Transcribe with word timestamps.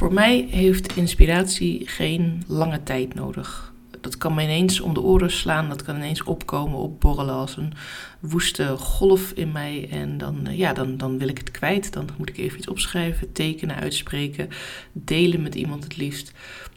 Voor 0.00 0.12
mij 0.12 0.46
heeft 0.50 0.96
inspiratie 0.96 1.88
geen 1.88 2.42
lange 2.46 2.82
tijd 2.82 3.14
nodig. 3.14 3.72
Dat 4.00 4.18
kan 4.18 4.34
me 4.34 4.42
ineens 4.42 4.80
om 4.80 4.94
de 4.94 5.00
oren 5.00 5.30
slaan, 5.30 5.68
dat 5.68 5.82
kan 5.82 5.96
ineens 5.96 6.22
opkomen, 6.22 6.78
opborrelen 6.78 7.34
als 7.34 7.56
een 7.56 7.72
woeste 8.20 8.76
golf 8.76 9.30
in 9.32 9.52
mij. 9.52 9.88
En 9.90 10.18
dan, 10.18 10.46
eh, 10.46 10.58
ja, 10.58 10.72
dan, 10.72 10.96
dan 10.96 11.18
wil 11.18 11.28
ik 11.28 11.38
het 11.38 11.50
kwijt. 11.50 11.92
Dan 11.92 12.08
moet 12.18 12.28
ik 12.28 12.38
even 12.38 12.58
iets 12.58 12.68
opschrijven, 12.68 13.32
tekenen, 13.32 13.76
uitspreken, 13.76 14.48
delen 14.92 15.42
met 15.42 15.54
iemand 15.54 15.84
het 15.84 15.96
liefst. 15.96 16.32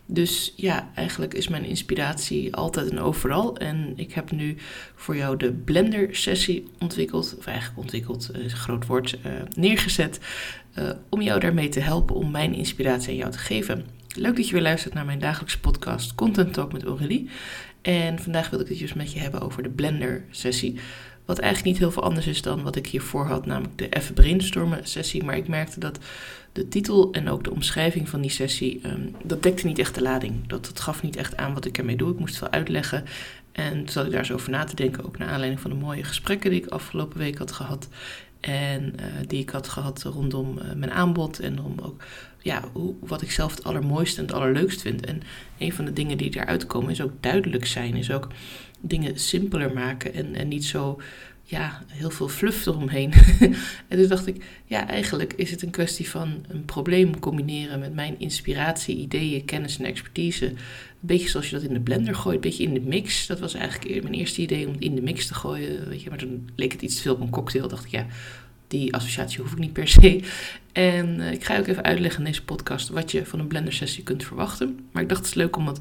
Dus 0.05 0.53
ja, 0.55 0.91
eigenlijk 0.95 1.33
is 1.33 1.47
mijn 1.47 1.65
inspiratie 1.65 2.55
altijd 2.55 2.89
en 2.89 2.99
overal. 2.99 3.57
En 3.57 3.93
ik 3.95 4.13
heb 4.13 4.31
nu 4.31 4.55
voor 4.95 5.15
jou 5.15 5.37
de 5.37 5.51
Blender-sessie 5.51 6.67
ontwikkeld, 6.79 7.35
of 7.37 7.45
eigenlijk 7.45 7.79
ontwikkeld, 7.79 8.29
een 8.33 8.49
groot 8.49 8.85
woord, 8.85 9.17
uh, 9.25 9.31
neergezet. 9.55 10.19
Uh, 10.79 10.89
om 11.09 11.21
jou 11.21 11.39
daarmee 11.39 11.69
te 11.69 11.79
helpen 11.79 12.15
om 12.15 12.31
mijn 12.31 12.53
inspiratie 12.53 13.09
aan 13.09 13.15
jou 13.15 13.31
te 13.31 13.37
geven. 13.37 13.85
Leuk 14.15 14.35
dat 14.35 14.47
je 14.47 14.53
weer 14.53 14.61
luistert 14.61 14.93
naar 14.93 15.05
mijn 15.05 15.19
dagelijkse 15.19 15.59
podcast 15.59 16.15
Content 16.15 16.53
Talk 16.53 16.73
met 16.73 16.83
Aurélie. 16.83 17.29
En 17.81 18.19
vandaag 18.19 18.49
wil 18.49 18.59
ik 18.59 18.67
het 18.67 18.79
dus 18.79 18.93
met 18.93 19.13
je 19.13 19.19
hebben 19.19 19.41
over 19.41 19.63
de 19.63 19.69
Blender-sessie. 19.69 20.79
Wat 21.25 21.39
eigenlijk 21.39 21.71
niet 21.71 21.81
heel 21.81 21.91
veel 21.91 22.03
anders 22.03 22.27
is 22.27 22.41
dan 22.41 22.63
wat 22.63 22.75
ik 22.75 22.87
hiervoor 22.87 23.25
had, 23.25 23.45
namelijk 23.45 23.77
de 23.77 23.89
even 23.89 24.13
brainstormen 24.13 24.79
sessie. 24.83 25.23
Maar 25.23 25.37
ik 25.37 25.47
merkte 25.47 25.79
dat 25.79 25.99
de 26.51 26.67
titel 26.67 27.11
en 27.11 27.29
ook 27.29 27.43
de 27.43 27.51
omschrijving 27.51 28.09
van 28.09 28.21
die 28.21 28.31
sessie, 28.31 28.81
um, 28.85 29.15
dat 29.23 29.43
dekte 29.43 29.65
niet 29.67 29.79
echt 29.79 29.95
de 29.95 30.01
lading. 30.01 30.47
Dat, 30.47 30.65
dat 30.65 30.79
gaf 30.79 31.01
niet 31.01 31.15
echt 31.15 31.37
aan 31.37 31.53
wat 31.53 31.65
ik 31.65 31.77
ermee 31.77 31.95
doe. 31.95 32.11
Ik 32.11 32.19
moest 32.19 32.33
het 32.33 32.43
wel 32.43 32.51
uitleggen. 32.51 33.03
En 33.51 33.73
toen 33.73 33.89
zat 33.89 34.05
ik 34.05 34.11
daar 34.11 34.25
zo 34.25 34.33
over 34.33 34.49
na 34.49 34.63
te 34.63 34.75
denken, 34.75 35.05
ook 35.05 35.17
naar 35.17 35.29
aanleiding 35.29 35.61
van 35.61 35.71
de 35.71 35.77
mooie 35.77 36.03
gesprekken 36.03 36.49
die 36.49 36.61
ik 36.61 36.69
afgelopen 36.69 37.17
week 37.17 37.37
had 37.37 37.51
gehad. 37.51 37.87
En 38.39 38.83
uh, 38.83 39.05
die 39.27 39.39
ik 39.39 39.49
had 39.49 39.67
gehad 39.67 40.03
rondom 40.03 40.57
uh, 40.57 40.73
mijn 40.75 40.91
aanbod 40.91 41.39
en 41.39 41.61
om 41.61 41.75
ook 41.81 42.03
ja, 42.39 42.63
hoe, 42.73 42.93
wat 42.99 43.21
ik 43.21 43.31
zelf 43.31 43.55
het 43.55 43.63
allermooiste 43.63 44.19
en 44.19 44.25
het 44.25 44.35
allerleukst 44.35 44.81
vind. 44.81 45.05
En 45.05 45.21
een 45.57 45.73
van 45.73 45.85
de 45.85 45.93
dingen 45.93 46.17
die 46.17 46.35
eruit 46.35 46.65
komen 46.65 46.91
is 46.91 47.01
ook 47.01 47.11
duidelijk 47.19 47.65
zijn. 47.65 47.95
Is 47.95 48.11
ook 48.11 48.27
dingen 48.85 49.19
simpeler 49.19 49.73
maken 49.73 50.13
en, 50.13 50.35
en 50.35 50.47
niet 50.47 50.65
zo 50.65 50.99
ja, 51.43 51.83
heel 51.87 52.09
veel 52.09 52.27
fluff 52.27 52.65
eromheen. 52.65 53.11
en 53.87 53.97
toen 53.97 54.07
dacht 54.07 54.27
ik, 54.27 54.45
ja, 54.65 54.87
eigenlijk 54.87 55.33
is 55.33 55.51
het 55.51 55.61
een 55.61 55.69
kwestie 55.69 56.09
van 56.09 56.45
een 56.47 56.65
probleem 56.65 57.19
combineren 57.19 57.79
met 57.79 57.93
mijn 57.93 58.15
inspiratie, 58.17 58.97
ideeën, 58.97 59.45
kennis 59.45 59.77
en 59.79 59.85
expertise. 59.85 60.45
Een 60.45 60.55
beetje 60.99 61.29
zoals 61.29 61.49
je 61.49 61.55
dat 61.55 61.63
in 61.63 61.73
de 61.73 61.79
blender 61.79 62.15
gooit, 62.15 62.35
een 62.35 62.41
beetje 62.41 62.63
in 62.63 62.73
de 62.73 62.81
mix. 62.81 63.27
Dat 63.27 63.39
was 63.39 63.53
eigenlijk 63.53 64.03
mijn 64.03 64.15
eerste 64.15 64.41
idee 64.41 64.67
om 64.67 64.73
het 64.73 64.81
in 64.81 64.95
de 64.95 65.01
mix 65.01 65.27
te 65.27 65.33
gooien. 65.33 65.89
Weet 65.89 66.01
je, 66.01 66.09
maar 66.09 66.17
toen 66.17 66.49
leek 66.55 66.71
het 66.71 66.81
iets 66.81 66.95
te 66.95 67.01
veel 67.01 67.13
op 67.13 67.21
een 67.21 67.29
cocktail. 67.29 67.67
Dacht 67.67 67.85
ik, 67.85 67.91
ja, 67.91 68.05
die 68.67 68.93
associatie 68.93 69.41
hoef 69.41 69.51
ik 69.51 69.57
niet 69.57 69.73
per 69.73 69.87
se. 69.87 70.19
En 70.71 71.19
uh, 71.19 71.31
ik 71.31 71.43
ga 71.43 71.57
ook 71.57 71.67
even 71.67 71.83
uitleggen 71.83 72.19
in 72.19 72.25
deze 72.25 72.43
podcast 72.43 72.89
wat 72.89 73.11
je 73.11 73.25
van 73.25 73.39
een 73.39 73.47
blender 73.47 73.73
sessie 73.73 74.03
kunt 74.03 74.23
verwachten. 74.23 74.79
Maar 74.91 75.01
ik 75.01 75.09
dacht 75.09 75.21
het 75.21 75.29
is 75.29 75.35
leuk 75.35 75.55
om 75.55 75.65
dat 75.65 75.79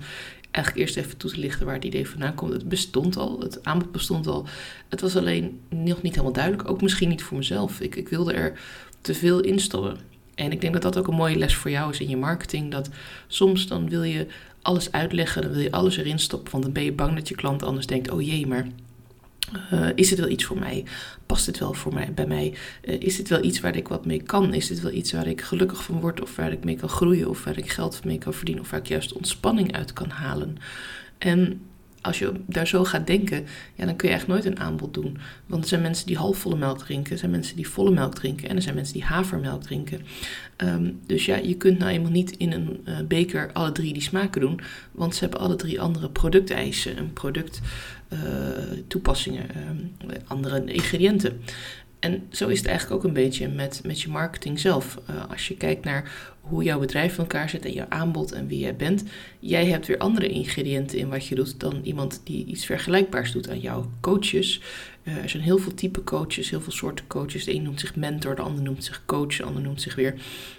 eigenlijk 0.52 0.86
eerst 0.86 0.96
even 0.96 1.16
toe 1.16 1.30
te 1.30 1.40
lichten 1.40 1.66
waar 1.66 1.74
het 1.74 1.84
idee 1.84 2.08
vandaan 2.08 2.34
komt. 2.34 2.52
Het 2.52 2.68
bestond 2.68 3.16
al, 3.16 3.40
het 3.40 3.64
aanbod 3.64 3.92
bestond 3.92 4.26
al. 4.26 4.46
Het 4.88 5.00
was 5.00 5.16
alleen 5.16 5.60
nog 5.68 6.02
niet 6.02 6.12
helemaal 6.12 6.32
duidelijk, 6.32 6.68
ook 6.68 6.82
misschien 6.82 7.08
niet 7.08 7.22
voor 7.22 7.36
mezelf. 7.36 7.80
Ik, 7.80 7.96
ik 7.96 8.08
wilde 8.08 8.32
er 8.32 8.60
te 9.00 9.14
veel 9.14 9.40
instoppen. 9.40 9.96
En 10.34 10.52
ik 10.52 10.60
denk 10.60 10.72
dat 10.72 10.82
dat 10.82 10.98
ook 10.98 11.08
een 11.08 11.14
mooie 11.14 11.36
les 11.36 11.54
voor 11.54 11.70
jou 11.70 11.90
is 11.90 12.00
in 12.00 12.08
je 12.08 12.16
marketing. 12.16 12.70
Dat 12.70 12.88
soms 13.26 13.66
dan 13.66 13.88
wil 13.88 14.02
je 14.02 14.26
alles 14.62 14.92
uitleggen, 14.92 15.42
dan 15.42 15.50
wil 15.50 15.60
je 15.60 15.72
alles 15.72 15.96
erin 15.96 16.18
stoppen. 16.18 16.52
Want 16.52 16.64
dan 16.64 16.72
ben 16.72 16.84
je 16.84 16.92
bang 16.92 17.14
dat 17.14 17.28
je 17.28 17.34
klant 17.34 17.62
anders 17.62 17.86
denkt: 17.86 18.10
oh 18.10 18.22
jee, 18.22 18.46
maar 18.46 18.66
uh, 19.72 19.88
is 19.94 20.08
dit 20.08 20.18
wel 20.18 20.28
iets 20.28 20.44
voor 20.44 20.58
mij? 20.58 20.84
Past 21.26 21.46
dit 21.46 21.58
wel 21.58 21.72
voor 21.72 21.94
mij, 21.94 22.12
bij 22.14 22.26
mij? 22.26 22.54
Uh, 22.84 23.00
is 23.00 23.16
dit 23.16 23.28
wel 23.28 23.44
iets 23.44 23.60
waar 23.60 23.76
ik 23.76 23.88
wat 23.88 24.06
mee 24.06 24.22
kan? 24.22 24.54
Is 24.54 24.66
dit 24.66 24.80
wel 24.80 24.92
iets 24.92 25.12
waar 25.12 25.26
ik 25.26 25.40
gelukkig 25.40 25.82
van 25.82 26.00
word 26.00 26.20
of 26.20 26.36
waar 26.36 26.52
ik 26.52 26.64
mee 26.64 26.76
kan 26.76 26.88
groeien 26.88 27.28
of 27.28 27.44
waar 27.44 27.58
ik 27.58 27.70
geld 27.70 28.04
mee 28.04 28.18
kan 28.18 28.34
verdienen 28.34 28.64
of 28.64 28.70
waar 28.70 28.80
ik 28.80 28.86
juist 28.86 29.12
ontspanning 29.12 29.72
uit 29.72 29.92
kan 29.92 30.10
halen? 30.10 30.56
En 31.18 31.60
als 32.02 32.18
je 32.18 32.32
daar 32.46 32.66
zo 32.66 32.84
gaat 32.84 33.06
denken, 33.06 33.46
ja, 33.74 33.84
dan 33.84 33.96
kun 33.96 34.08
je 34.08 34.14
echt 34.14 34.26
nooit 34.26 34.44
een 34.44 34.58
aanbod 34.58 34.94
doen. 34.94 35.18
Want 35.46 35.62
er 35.62 35.68
zijn 35.68 35.82
mensen 35.82 36.06
die 36.06 36.16
halfvolle 36.16 36.56
melk 36.56 36.78
drinken, 36.78 37.12
er 37.12 37.18
zijn 37.18 37.30
mensen 37.30 37.56
die 37.56 37.68
volle 37.68 37.90
melk 37.90 38.14
drinken 38.14 38.48
en 38.48 38.56
er 38.56 38.62
zijn 38.62 38.74
mensen 38.74 38.94
die 38.94 39.04
havermelk 39.04 39.62
drinken. 39.62 40.00
Um, 40.56 41.00
dus 41.06 41.26
ja, 41.26 41.36
je 41.36 41.54
kunt 41.54 41.78
nou 41.78 41.90
eenmaal 41.90 42.10
niet 42.10 42.30
in 42.30 42.52
een 42.52 42.80
uh, 42.84 42.98
beker 43.08 43.50
alle 43.52 43.72
drie 43.72 43.92
die 43.92 44.02
smaken 44.02 44.40
doen, 44.40 44.60
want 44.92 45.14
ze 45.14 45.20
hebben 45.20 45.40
alle 45.40 45.56
drie 45.56 45.80
andere 45.80 46.10
producteisen 46.10 46.96
en 46.96 47.12
producttoepassingen, 47.12 49.46
uh, 49.56 49.62
uh, 50.10 50.16
andere 50.26 50.64
ingrediënten. 50.64 51.40
En 51.98 52.22
zo 52.30 52.48
is 52.48 52.58
het 52.58 52.66
eigenlijk 52.66 52.98
ook 52.98 53.04
een 53.08 53.14
beetje 53.14 53.48
met, 53.48 53.80
met 53.84 54.00
je 54.00 54.08
marketing 54.08 54.60
zelf. 54.60 55.00
Uh, 55.10 55.16
als 55.30 55.48
je 55.48 55.56
kijkt 55.56 55.84
naar 55.84 56.12
hoe 56.42 56.62
jouw 56.62 56.78
bedrijf 56.78 57.12
in 57.12 57.18
elkaar 57.18 57.48
zit 57.48 57.64
en 57.64 57.72
jouw 57.72 57.86
aanbod 57.88 58.32
en 58.32 58.46
wie 58.46 58.58
jij 58.58 58.76
bent. 58.76 59.04
Jij 59.38 59.66
hebt 59.66 59.86
weer 59.86 59.98
andere 59.98 60.28
ingrediënten 60.28 60.98
in 60.98 61.08
wat 61.08 61.26
je 61.26 61.34
doet 61.34 61.60
dan 61.60 61.80
iemand 61.82 62.20
die 62.24 62.46
iets 62.46 62.66
vergelijkbaars 62.66 63.32
doet 63.32 63.50
aan 63.50 63.60
jouw 63.60 63.90
coaches. 64.00 64.60
Uh, 65.02 65.16
er 65.16 65.28
zijn 65.28 65.42
heel 65.42 65.58
veel 65.58 65.74
type 65.74 66.04
coaches, 66.04 66.50
heel 66.50 66.60
veel 66.60 66.72
soorten 66.72 67.06
coaches. 67.06 67.44
De 67.44 67.54
een 67.54 67.62
noemt 67.62 67.80
zich 67.80 67.96
mentor, 67.96 68.34
de 68.34 68.42
ander 68.42 68.62
noemt 68.62 68.84
zich 68.84 69.02
coach, 69.06 69.36
de 69.36 69.42
ander 69.42 69.62
noemt 69.62 69.82
zich 69.82 69.94
weer 69.94 70.14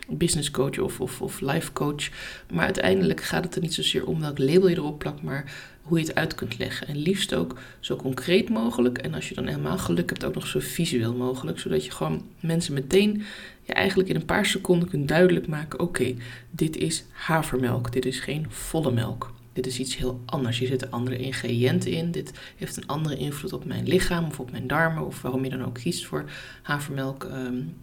business 0.10 0.52
coach 0.52 0.80
of, 0.80 1.02
of, 1.02 1.22
of 1.22 1.42
life 1.42 1.74
coach. 1.74 2.10
Maar 2.52 2.66
uiteindelijk 2.66 3.22
gaat 3.22 3.44
het 3.44 3.56
er 3.56 3.62
niet 3.62 3.74
zozeer 3.74 4.06
om 4.06 4.20
welk 4.20 4.38
label 4.38 4.68
je 4.68 4.76
erop 4.76 5.00
plakt, 5.00 5.22
maar 5.22 5.52
hoe 5.82 6.00
je 6.00 6.06
het 6.06 6.16
uit 6.16 6.36
kunt 6.36 6.58
leggen. 6.58 6.88
En 6.88 6.98
liefst 6.98 7.34
ook 7.34 7.60
zo 7.80 7.96
concreet 7.96 8.50
mogelijk. 8.50 8.98
En 8.98 9.14
als 9.14 9.30
je 9.30 9.36
dan 9.36 9.48
helemaal 9.48 9.78
geluk 9.78 10.10
hebt, 10.10 10.26
ook 10.26 10.36
nog 10.36 10.48
zo 10.48 10.60
visueel 10.62 11.14
mogelijk. 11.14 11.60
Zodat 11.60 11.86
je 11.86 11.92
gewoon 11.92 12.26
mensen 12.40 12.74
meteen 12.74 13.24
ja, 13.64 13.74
eigenlijk 13.74 14.10
in 14.10 14.16
een 14.16 14.26
paar 14.26 14.46
seconden 14.46 14.90
kunt 14.90 15.08
duidelijk 15.08 15.48
maken: 15.48 15.80
oké, 15.80 16.16
dit 16.52 16.78
is 16.78 17.06
havermelk, 17.12 17.92
dit 17.92 18.06
is 18.06 18.20
geen 18.20 18.46
volle 18.50 18.92
melk. 18.92 19.34
Dit 19.54 19.68
is 19.68 19.80
iets 19.80 19.98
heel 19.98 20.22
anders. 20.26 20.60
Hier 20.60 20.68
zitten 20.68 20.92
andere 20.92 21.18
ingrediënten 21.18 21.92
in. 21.92 22.12
Dit 22.12 22.32
heeft 22.56 22.78
een 22.78 22.88
andere 22.88 23.18
invloed 23.18 23.54
op 23.54 23.66
mijn 23.66 23.88
lichaam 23.88 24.26
of 24.26 24.40
op 24.40 24.52
mijn 24.52 24.68
darmen. 24.68 25.06
Of 25.06 25.22
waarom 25.22 25.44
je 25.44 25.50
dan 25.50 25.66
ook 25.66 25.74
kiest 25.74 26.06
voor 26.06 26.24
havermelk. 26.62 27.24
Um, 27.24 27.34
um, 27.36 27.74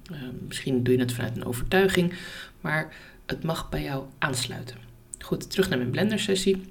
misschien 0.47 0.83
doe 0.83 0.95
je 0.95 1.01
het 1.01 1.13
vanuit 1.13 1.37
een 1.37 1.45
overtuiging. 1.45 2.13
Maar 2.61 2.95
het 3.27 3.43
mag 3.43 3.69
bij 3.69 3.83
jou 3.83 4.05
aansluiten. 4.19 4.77
Goed, 5.19 5.51
terug 5.51 5.69
naar 5.69 5.79
mijn 5.79 5.91
blender 5.91 6.19
sessie. 6.19 6.63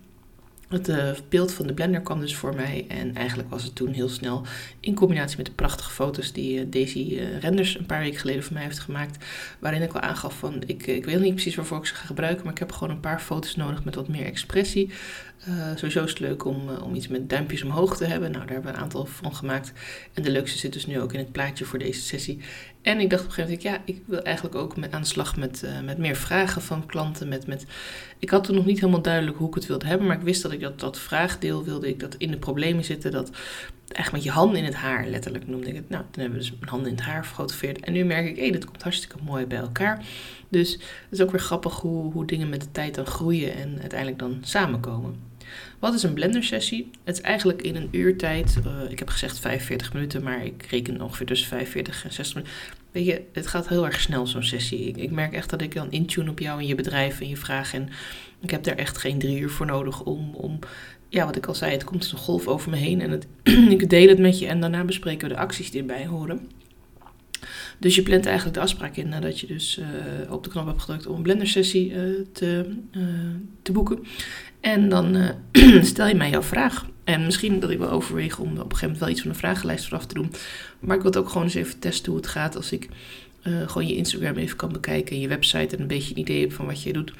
Het 0.69 0.90
uh, 0.90 1.12
beeld 1.30 1.53
van 1.53 1.68
de 1.68 1.74
blender 1.74 2.02
kwam 2.02 2.19
dus 2.19 2.35
voor 2.35 2.56
mij. 2.56 2.85
En 2.88 3.16
eigenlijk 3.16 3.50
was 3.50 3.63
het 3.63 3.75
toen 3.75 3.91
heel 3.91 4.09
snel 4.09 4.46
in 4.80 4.94
combinatie 4.94 5.38
met 5.38 5.46
de 5.46 5.52
prachtige 5.52 5.91
foto's 5.91 6.31
die 6.31 6.59
uh, 6.59 6.66
Daisy 6.72 7.07
uh, 7.12 7.40
Renders 7.40 7.80
een 7.80 7.85
paar 7.85 8.00
weken 8.00 8.19
geleden 8.19 8.44
voor 8.44 8.53
mij 8.53 8.63
heeft 8.63 8.80
gemaakt. 8.80 9.25
Waarin 9.59 9.81
ik 9.81 9.94
al 9.94 10.00
aangaf 10.00 10.38
van 10.38 10.63
ik, 10.66 10.88
ik 10.88 11.06
weet 11.06 11.19
niet 11.19 11.34
precies 11.34 11.56
waarvoor 11.56 11.78
ik 11.78 11.85
ze 11.85 11.96
ga 11.96 12.06
gebruiken. 12.06 12.44
Maar 12.44 12.53
ik 12.53 12.59
heb 12.59 12.72
gewoon 12.72 12.94
een 12.94 13.00
paar 13.00 13.19
foto's 13.19 13.56
nodig 13.56 13.84
met 13.84 13.96
wat 13.96 14.07
meer 14.07 14.25
expressie. 14.25 14.90
sowieso 15.75 16.03
is 16.03 16.09
het 16.09 16.19
leuk 16.19 16.46
om, 16.46 16.69
om 16.69 16.96
iets 16.96 17.07
met 17.07 17.30
duimpjes 17.30 17.63
omhoog 17.63 17.97
te 17.97 18.06
hebben. 18.06 18.31
Nou, 18.31 18.46
daar 18.46 18.53
hebben 18.53 18.72
we 18.72 18.78
een 18.78 18.84
aantal 18.84 19.06
van 19.06 19.36
gemaakt. 19.36 19.74
En 20.13 20.24
de 20.24 20.31
leukste 20.31 20.57
zit 20.57 20.74
dus 20.74 20.86
nu 20.86 21.00
ook 21.00 21.13
in 21.13 21.19
het 21.19 21.31
plaatje 21.31 21.66
voor 21.66 21.80
deze 21.80 22.01
sessie. 22.01 22.40
En 22.89 23.00
ik 23.00 23.09
dacht 23.09 23.23
op 23.23 23.27
een 23.27 23.33
gegeven 23.33 23.57
moment, 23.63 23.85
ja, 23.85 23.94
ik 23.94 24.01
wil 24.05 24.22
eigenlijk 24.22 24.55
ook 24.55 24.75
aan 24.89 25.01
de 25.01 25.07
slag 25.07 25.38
met, 25.38 25.61
uh, 25.66 25.79
met 25.85 25.97
meer 25.97 26.16
vragen 26.16 26.61
van 26.61 26.85
klanten. 26.85 27.27
Met, 27.27 27.47
met, 27.47 27.66
ik 28.19 28.29
had 28.29 28.44
toen 28.44 28.55
nog 28.55 28.66
niet 28.66 28.79
helemaal 28.79 29.01
duidelijk 29.01 29.38
hoe 29.38 29.47
ik 29.47 29.53
het 29.53 29.66
wilde 29.66 29.88
hebben, 29.88 30.07
maar 30.07 30.16
ik 30.16 30.23
wist 30.23 30.41
dat 30.41 30.51
ik 30.51 30.59
dat, 30.59 30.79
dat 30.79 31.00
vraagdeel 31.00 31.63
wilde, 31.63 31.88
ik 31.88 32.00
dat 32.00 32.16
in 32.16 32.31
de 32.31 32.38
problemen 32.38 32.83
zitten, 32.83 33.11
dat 33.11 33.31
echt 33.88 34.11
met 34.11 34.23
je 34.23 34.31
handen 34.31 34.57
in 34.57 34.63
het 34.63 34.73
haar, 34.73 35.07
letterlijk 35.07 35.47
noemde 35.47 35.67
ik 35.67 35.75
het. 35.75 35.89
Nou, 35.89 36.03
toen 36.11 36.22
hebben 36.22 36.39
we 36.39 36.45
dus 36.45 36.57
mijn 36.59 36.69
handen 36.69 36.89
in 36.89 36.95
het 36.95 37.05
haar 37.05 37.23
gefotografeerd. 37.23 37.79
En 37.79 37.94
nu 37.94 38.03
merk 38.03 38.27
ik, 38.27 38.35
hé, 38.35 38.41
hey, 38.41 38.51
dit 38.51 38.66
komt 38.66 38.83
hartstikke 38.83 39.17
mooi 39.23 39.45
bij 39.45 39.57
elkaar. 39.57 40.06
Dus 40.50 40.71
het 40.73 40.81
is 41.09 41.21
ook 41.21 41.31
weer 41.31 41.39
grappig 41.39 41.75
hoe, 41.75 42.11
hoe 42.11 42.25
dingen 42.25 42.50
met 42.50 42.61
de 42.61 42.71
tijd 42.71 42.95
dan 42.95 43.06
groeien 43.06 43.56
en 43.56 43.77
uiteindelijk 43.79 44.19
dan 44.19 44.38
samenkomen. 44.41 45.27
Wat 45.79 45.94
is 45.94 46.03
een 46.03 46.13
blender 46.13 46.44
sessie? 46.44 46.91
Het 47.03 47.16
is 47.16 47.21
eigenlijk 47.21 47.61
in 47.61 47.75
een 47.75 47.88
uurtijd, 47.91 48.57
uh, 48.66 48.91
ik 48.91 49.00
heb 49.00 49.09
gezegd 49.09 49.39
45 49.39 49.94
minuten, 49.94 50.23
maar 50.23 50.45
ik 50.45 50.66
reken 50.69 51.01
ongeveer 51.01 51.25
tussen 51.25 51.47
45 51.47 52.03
en 52.03 52.13
60 52.13 52.35
minuten. 52.35 52.56
Weet 52.91 53.05
je, 53.05 53.22
het 53.33 53.47
gaat 53.47 53.67
heel 53.67 53.85
erg 53.85 54.01
snel 54.01 54.27
zo'n 54.27 54.44
sessie. 54.44 54.91
Ik, 54.91 55.11
merk 55.11 55.33
echt 55.33 55.50
dat 55.50 55.61
ik 55.61 55.73
dan 55.73 55.91
intune 55.91 56.29
op 56.29 56.39
jou 56.39 56.59
en 56.59 56.67
je 56.67 56.75
bedrijf 56.75 57.22
en 57.22 57.29
je 57.29 57.38
vragen. 57.38 57.81
En 57.81 57.89
ik 58.41 58.50
heb 58.50 58.63
daar 58.63 58.75
echt 58.75 58.97
geen 58.97 59.19
drie 59.19 59.39
uur 59.39 59.50
voor 59.50 59.65
nodig 59.65 60.03
om, 60.03 60.33
om 60.33 60.59
ja, 61.09 61.25
wat 61.25 61.36
ik 61.36 61.45
al 61.45 61.56
zei, 61.56 61.71
het 61.71 61.83
komt 61.83 62.12
een 62.12 62.18
golf 62.18 62.47
over 62.47 62.69
me 62.69 62.77
heen 62.77 63.01
en 63.01 63.21
ik 63.77 63.89
deel 63.89 64.07
het 64.07 64.19
met 64.19 64.39
je 64.39 64.47
en 64.47 64.59
daarna 64.59 64.83
bespreken 64.83 65.27
we 65.27 65.33
de 65.33 65.39
acties 65.39 65.71
die 65.71 65.80
erbij 65.80 66.06
horen. 66.06 66.47
Dus 67.77 67.95
je 67.95 68.01
plant 68.01 68.25
eigenlijk 68.25 68.56
de 68.56 68.62
afspraak 68.62 68.95
in 68.95 69.09
nadat 69.09 69.39
je 69.39 69.47
dus 69.47 69.80
uh, 69.80 70.31
op 70.31 70.44
de 70.44 70.50
knop 70.50 70.65
hebt 70.65 70.81
gedrukt 70.81 71.07
om 71.07 71.15
een 71.15 71.21
blender 71.21 71.47
sessie 71.47 71.92
uh, 71.92 72.25
te, 72.31 72.75
uh, 72.92 73.03
te 73.62 73.71
boeken. 73.71 74.00
En 74.59 74.89
dan 74.89 75.31
stel 75.81 76.07
je 76.07 76.15
mij 76.15 76.30
jouw 76.30 76.42
vraag. 76.42 76.85
En 77.09 77.25
misschien 77.25 77.59
dat 77.59 77.69
ik 77.69 77.77
wel 77.77 77.89
overweeg 77.89 78.39
om 78.39 78.47
op 78.47 78.53
een 78.53 78.61
gegeven 78.61 78.81
moment 78.81 79.00
wel 79.00 79.09
iets 79.09 79.21
van 79.21 79.29
een 79.29 79.35
vragenlijst 79.35 79.88
vooraf 79.88 80.06
te 80.06 80.13
doen. 80.13 80.31
Maar 80.79 80.95
ik 80.95 81.01
wil 81.01 81.11
het 81.11 81.19
ook 81.19 81.29
gewoon 81.29 81.44
eens 81.44 81.53
even 81.53 81.79
testen 81.79 82.11
hoe 82.11 82.21
het 82.21 82.29
gaat 82.29 82.56
als 82.56 82.71
ik 82.71 82.89
gewoon 83.41 83.88
je 83.88 83.95
Instagram 83.95 84.35
even 84.35 84.57
kan 84.57 84.71
bekijken 84.71 85.15
en 85.15 85.21
je 85.21 85.27
website 85.27 85.75
en 85.75 85.81
een 85.81 85.88
beetje 85.88 86.13
een 86.13 86.19
idee 86.19 86.41
hebt 86.41 86.53
van 86.53 86.65
wat 86.65 86.83
je 86.83 86.94
doet. 86.94 87.13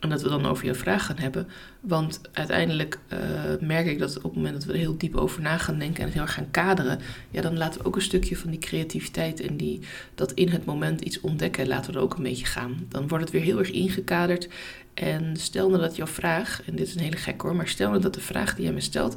En 0.00 0.08
dat 0.08 0.22
we 0.22 0.28
dan 0.28 0.46
over 0.46 0.64
je 0.64 0.74
vraag 0.74 1.06
gaan 1.06 1.18
hebben. 1.18 1.48
Want 1.80 2.20
uiteindelijk 2.32 2.98
uh, 3.12 3.18
merk 3.60 3.86
ik 3.86 3.98
dat 3.98 4.16
op 4.16 4.22
het 4.22 4.34
moment 4.34 4.54
dat 4.54 4.64
we 4.64 4.72
er 4.72 4.78
heel 4.78 4.98
diep 4.98 5.16
over 5.16 5.42
na 5.42 5.58
gaan 5.58 5.78
denken 5.78 5.98
en 5.98 6.04
het 6.04 6.12
heel 6.12 6.22
erg 6.22 6.34
gaan 6.34 6.50
kaderen, 6.50 6.98
ja, 7.30 7.40
dan 7.40 7.56
laten 7.56 7.80
we 7.80 7.86
ook 7.86 7.96
een 7.96 8.02
stukje 8.02 8.36
van 8.36 8.50
die 8.50 8.58
creativiteit 8.58 9.40
en 9.40 9.56
die, 9.56 9.80
dat 10.14 10.32
in 10.32 10.48
het 10.48 10.64
moment 10.64 11.00
iets 11.00 11.20
ontdekken, 11.20 11.68
laten 11.68 11.92
we 11.92 11.98
er 11.98 12.04
ook 12.04 12.16
een 12.16 12.22
beetje 12.22 12.46
gaan. 12.46 12.86
Dan 12.88 13.08
wordt 13.08 13.24
het 13.24 13.32
weer 13.32 13.42
heel 13.42 13.58
erg 13.58 13.70
ingekaderd. 13.70 14.48
En 14.94 15.36
stel 15.36 15.68
nou 15.68 15.80
dat 15.80 15.96
jouw 15.96 16.06
vraag, 16.06 16.62
en 16.66 16.76
dit 16.76 16.86
is 16.86 16.94
een 16.94 17.00
hele 17.00 17.16
gek 17.16 17.40
hoor, 17.40 17.56
maar 17.56 17.68
stel 17.68 17.90
nou 17.90 18.02
dat 18.02 18.14
de 18.14 18.20
vraag 18.20 18.54
die 18.54 18.64
jij 18.64 18.72
me 18.72 18.80
stelt 18.80 19.16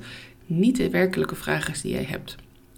niet 0.51 0.77
de 0.77 0.89
werkelijke 0.89 1.35
vraag 1.35 1.69
is 1.69 1.81
die 1.81 1.91
jij 1.91 2.03
hebt. 2.03 2.35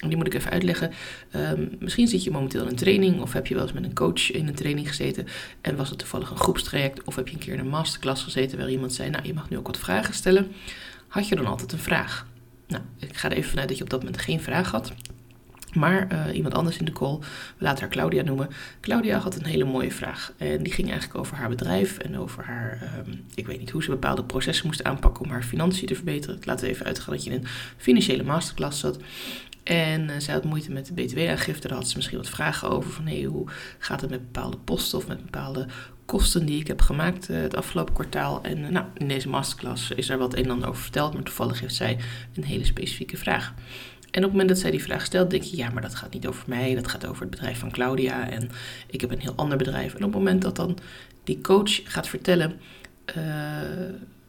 Die 0.08 0.18
moet 0.18 0.28
ik 0.28 0.34
even 0.34 0.52
uitleggen. 0.52 0.92
Um, 1.36 1.70
misschien 1.80 2.08
zit 2.08 2.24
je 2.24 2.32
momenteel 2.32 2.62
in 2.62 2.68
een 2.68 2.76
training 2.76 3.22
of 3.22 3.34
heb 3.34 3.48
je 3.48 3.54
wel 3.54 3.64
eens 3.64 3.74
met 3.74 3.84
een 3.84 3.94
coach 3.94 4.32
in 4.32 4.48
een 4.48 4.56
training 4.56 4.88
gezeten 4.88 5.28
en 5.62 5.76
was 5.76 5.90
het 5.90 6.00
toevallig 6.00 6.30
een 6.30 6.38
groepstraject 6.38 7.04
of 7.04 7.16
heb 7.16 7.28
je 7.28 7.34
een 7.34 7.40
keer 7.40 7.54
in 7.54 7.60
een 7.60 7.68
masterclass 7.68 8.24
gezeten 8.24 8.58
waar 8.58 8.70
iemand 8.70 8.94
zei, 8.94 9.10
nou 9.10 9.26
je 9.26 9.34
mag 9.34 9.50
nu 9.50 9.58
ook 9.58 9.68
wat 9.68 9.78
vragen 9.78 10.14
stellen. 10.14 10.52
Had 11.08 11.28
je 11.28 11.36
dan 11.36 11.46
altijd 11.46 11.72
een 11.72 11.80
vraag? 11.80 12.28
Nou, 12.68 12.84
ik 13.00 13.18
ga 13.18 13.30
er 13.30 13.38
even 13.38 13.50
vanuit 13.50 13.68
dat 13.68 13.78
je 13.78 13.84
op 13.84 13.90
dat 13.90 14.00
moment 14.00 14.22
geen 14.22 14.42
vraag 14.42 14.72
had. 14.72 14.94
Maar 15.74 16.08
uh, 16.12 16.36
iemand 16.36 16.54
anders 16.54 16.78
in 16.78 16.86
de 16.86 16.92
call, 16.92 17.18
we 17.58 17.64
laten 17.64 17.80
haar 17.80 17.90
Claudia 17.90 18.24
noemen. 18.24 18.50
Claudia 18.82 19.20
had 19.20 19.36
een 19.36 19.46
hele 19.46 19.64
mooie 19.64 19.92
vraag. 19.92 20.34
En 20.38 20.64
die 20.64 20.74
ging 20.74 20.90
eigenlijk 20.90 21.20
over 21.20 21.38
haar 21.38 21.50
bedrijf 21.50 21.98
en 21.98 22.18
over 22.18 22.44
haar, 22.44 22.94
um, 23.08 23.24
ik 23.36 23.48
weet 23.48 23.60
niet 23.60 23.70
hoe 23.70 23.84
ze 23.84 23.90
bepaalde 23.90 24.24
processen 24.24 24.68
moest 24.68 24.84
aanpakken 24.84 25.24
om 25.24 25.32
haar 25.32 25.44
financiën 25.44 25.88
te 25.88 25.96
verbeteren. 25.96 26.40
Laten 26.44 26.66
we 26.66 26.72
even 26.72 26.86
uitgaan 26.86 27.14
dat 27.14 27.24
je 27.24 27.30
in 27.30 27.36
een 27.38 27.48
financiële 27.78 28.24
masterclass 28.24 28.80
zat. 28.80 29.00
En 29.64 30.02
uh, 30.02 30.12
zij 30.18 30.34
had 30.34 30.44
moeite 30.44 30.72
met 30.72 30.86
de 30.86 30.94
btw-aangifte. 30.94 31.68
Daar 31.68 31.78
had 31.78 31.88
ze 31.88 31.96
misschien 31.96 32.18
wat 32.18 32.30
vragen 32.30 32.70
over. 32.70 32.92
Van 32.92 33.08
hey, 33.08 33.24
hoe 33.24 33.48
gaat 33.78 34.02
het 34.02 34.10
met 34.10 34.32
bepaalde 34.32 34.58
posten 34.58 34.98
of 34.98 35.08
met 35.08 35.24
bepaalde 35.24 35.68
kosten 36.06 36.46
die 36.46 36.60
ik 36.60 36.68
heb 36.68 36.82
gemaakt 36.82 37.30
uh, 37.30 37.42
het 37.42 37.56
afgelopen 37.56 37.94
kwartaal. 37.94 38.42
En 38.42 38.58
uh, 38.58 38.70
nou, 38.70 38.86
in 38.98 39.08
deze 39.08 39.30
masterclass 39.30 39.92
is 39.92 40.10
er 40.10 40.18
wat 40.18 40.36
een 40.36 40.44
en 40.44 40.52
ander 40.52 40.70
over 40.70 40.82
verteld. 40.82 41.14
Maar 41.14 41.24
toevallig 41.24 41.60
heeft 41.60 41.76
zij 41.76 42.00
een 42.36 42.44
hele 42.44 42.66
specifieke 42.66 43.18
vraag. 43.18 43.54
En 44.12 44.20
op 44.20 44.30
het 44.30 44.32
moment 44.32 44.50
dat 44.50 44.58
zij 44.58 44.72
die 44.72 44.84
vraag 44.84 45.06
stelt, 45.06 45.30
denk 45.30 45.44
je, 45.44 45.58
ja, 45.58 45.70
maar 45.70 45.82
dat 45.82 45.96
gaat 45.96 46.14
niet 46.14 46.28
over 46.28 46.44
mij. 46.48 46.76
Dat 46.76 46.88
gaat 46.88 47.06
over 47.06 47.22
het 47.22 47.32
bedrijf 47.32 47.60
van 47.60 47.72
Claudia. 47.72 48.30
En 48.30 48.50
ik 48.88 49.02
heb 49.02 49.12
een 49.12 49.20
heel 49.20 49.36
ander 49.36 49.58
bedrijf. 49.58 49.94
En 49.94 50.04
op 50.04 50.14
het 50.14 50.24
moment 50.24 50.42
dat 50.42 50.56
dan 50.56 50.78
die 51.24 51.42
coach 51.42 51.82
gaat 51.84 52.08
vertellen 52.08 52.60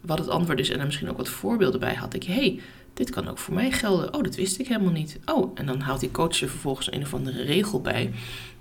wat 0.01 0.19
het 0.19 0.29
antwoord 0.29 0.61
is 0.61 0.71
en 0.71 0.79
er 0.79 0.87
misschien 0.87 1.11
ook 1.11 1.17
wat 1.17 1.29
voorbeelden 1.29 1.81
bij 1.81 1.95
had, 1.95 2.11
denk 2.11 2.23
je, 2.23 2.33
hey, 2.33 2.61
dit 2.94 3.11
kan 3.11 3.29
ook 3.29 3.38
voor 3.38 3.55
mij 3.55 3.70
gelden. 3.70 4.14
Oh, 4.14 4.23
dat 4.23 4.35
wist 4.35 4.58
ik 4.58 4.69
helemaal 4.69 4.93
niet. 4.93 5.19
Oh, 5.25 5.50
en 5.55 5.67
dan 5.67 5.81
haalt 5.81 6.00
die 6.00 6.11
coach 6.11 6.41
er 6.41 6.49
vervolgens 6.49 6.93
een 6.93 7.02
of 7.02 7.14
andere 7.14 7.43
regel 7.43 7.81
bij. 7.81 8.12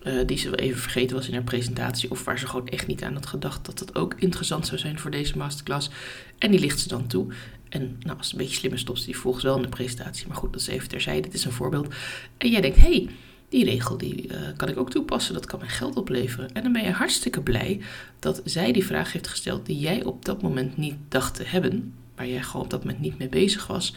Uh, 0.04 0.26
die 0.26 0.38
ze 0.38 0.50
wel 0.50 0.60
even 0.60 0.82
vergeten 0.82 1.16
was 1.16 1.28
in 1.28 1.34
haar 1.34 1.44
presentatie. 1.44 2.12
Of 2.12 2.24
waar 2.24 2.40
ze 2.40 2.48
gewoon 2.48 2.68
echt 2.68 2.88
niet 2.88 3.04
aan 3.04 3.14
had 3.14 3.26
gedacht 3.26 3.66
dat 3.66 3.80
dat 3.80 3.96
ook 3.96 4.14
interessant 4.18 4.68
zou 4.68 4.80
zijn 4.80 5.00
voor 5.00 5.12
deze 5.12 5.38
masterclass. 5.38 5.90
En 6.38 6.52
die 6.52 6.60
ligt 6.60 6.80
ze 6.80 6.88
dan 6.88 7.08
toe. 7.08 7.34
En 7.70 7.96
nou, 8.00 8.18
als 8.18 8.26
het 8.26 8.36
een 8.36 8.42
beetje 8.42 8.58
slimmer 8.58 8.80
stopt 8.80 9.00
ze 9.00 9.06
die 9.06 9.18
volgens 9.18 9.44
wel 9.44 9.56
in 9.56 9.62
de 9.62 9.70
presentatie. 9.70 10.28
Maar 10.28 10.38
goed, 10.38 10.54
dat 10.54 10.62
is 10.62 10.68
even 10.68 10.90
terzijde. 10.90 11.22
Dit 11.22 11.34
is 11.34 11.46
een 11.46 11.52
voorbeeld. 11.52 11.94
En 12.38 12.50
jij 12.50 12.62
denkt, 12.62 12.78
hey, 12.78 13.10
die 13.50 13.66
regel 13.66 13.98
die, 13.98 14.28
uh, 14.28 14.38
kan 14.58 14.70
ik 14.70 14.78
ook 14.78 14.90
toepassen. 14.90 15.34
Dat 15.34 15.46
kan 15.46 15.60
mij 15.60 15.70
geld 15.70 15.96
opleveren. 15.96 16.54
En 16.54 16.64
dan 16.64 16.72
ben 16.72 16.84
je 16.84 16.92
hartstikke 16.92 17.42
blij 17.42 17.82
dat 18.20 18.42
zij 18.46 18.72
die 18.72 18.86
vraag 18.86 19.12
heeft 19.12 19.28
gesteld 19.28 19.66
die 19.66 19.80
jij 19.80 20.04
op 20.04 20.26
dat 20.26 20.42
moment 20.42 20.78
niet 20.78 20.96
dacht 21.08 21.36
te 21.36 21.44
hebben 21.46 21.94
waar 22.16 22.28
jij 22.28 22.44
gewoon 22.44 22.64
op 22.66 22.72
dat 22.72 22.84
moment 22.84 23.02
niet 23.02 23.18
mee 23.18 23.30
bezig 23.30 23.68
was. 23.68 23.96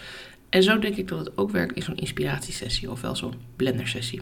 En 0.49 0.63
zo 0.63 0.79
denk 0.79 0.97
ik 0.97 1.09
dat 1.09 1.19
het 1.19 1.39
ook 1.39 1.51
werkt 1.51 1.77
in 1.77 1.83
zo'n 1.83 1.97
inspiratiesessie 1.97 2.91
of 2.91 3.01
wel 3.01 3.17
zo'n 3.17 3.35
blendersessie. 3.57 4.21